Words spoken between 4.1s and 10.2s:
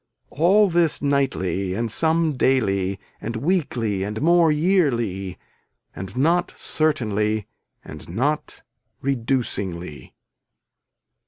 more yearly and not certainly and not reducingly.